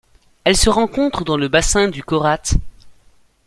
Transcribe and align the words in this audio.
Elle 0.45 0.57
se 0.57 0.71
rencontre 0.71 1.23
dans 1.23 1.37
le 1.37 1.47
bassin 1.47 1.87
du 1.87 2.01
Khorat. 2.01 2.41